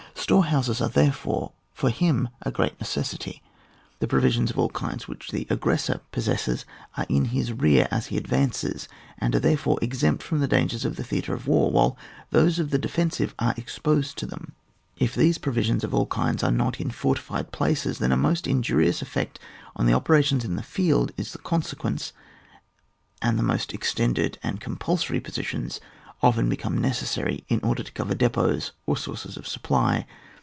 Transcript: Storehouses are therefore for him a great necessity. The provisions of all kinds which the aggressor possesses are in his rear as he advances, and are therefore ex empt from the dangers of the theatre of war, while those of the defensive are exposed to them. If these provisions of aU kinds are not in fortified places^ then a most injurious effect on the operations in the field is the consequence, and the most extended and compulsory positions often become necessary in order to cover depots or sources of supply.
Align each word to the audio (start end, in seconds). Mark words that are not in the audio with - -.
Storehouses 0.13 0.79
are 0.79 0.87
therefore 0.87 1.51
for 1.73 1.89
him 1.89 2.29
a 2.43 2.51
great 2.51 2.79
necessity. 2.79 3.41
The 3.99 4.07
provisions 4.07 4.49
of 4.51 4.57
all 4.57 4.69
kinds 4.69 5.05
which 5.07 5.31
the 5.31 5.45
aggressor 5.49 5.99
possesses 6.13 6.63
are 6.95 7.05
in 7.09 7.25
his 7.25 7.51
rear 7.51 7.85
as 7.91 8.05
he 8.07 8.15
advances, 8.17 8.87
and 9.17 9.33
are 9.35 9.39
therefore 9.41 9.77
ex 9.81 10.03
empt 10.03 10.23
from 10.23 10.39
the 10.39 10.47
dangers 10.47 10.85
of 10.85 10.95
the 10.95 11.03
theatre 11.03 11.33
of 11.33 11.47
war, 11.47 11.69
while 11.71 11.97
those 12.29 12.59
of 12.59 12.69
the 12.69 12.77
defensive 12.77 13.33
are 13.39 13.53
exposed 13.57 14.17
to 14.19 14.25
them. 14.27 14.53
If 14.97 15.15
these 15.15 15.37
provisions 15.39 15.83
of 15.83 15.93
aU 15.93 16.05
kinds 16.05 16.43
are 16.43 16.51
not 16.51 16.79
in 16.79 16.91
fortified 16.91 17.51
places^ 17.51 17.97
then 17.97 18.13
a 18.13 18.17
most 18.17 18.47
injurious 18.47 19.01
effect 19.01 19.37
on 19.75 19.85
the 19.85 19.93
operations 19.93 20.45
in 20.45 20.55
the 20.55 20.63
field 20.63 21.11
is 21.17 21.33
the 21.33 21.39
consequence, 21.39 22.13
and 23.21 23.37
the 23.39 23.43
most 23.43 23.73
extended 23.73 24.37
and 24.43 24.61
compulsory 24.61 25.19
positions 25.19 25.81
often 26.23 26.47
become 26.47 26.77
necessary 26.77 27.43
in 27.49 27.59
order 27.63 27.81
to 27.81 27.91
cover 27.93 28.13
depots 28.13 28.71
or 28.85 28.95
sources 28.95 29.37
of 29.37 29.47
supply. 29.47 30.05